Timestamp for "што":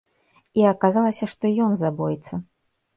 1.37-1.55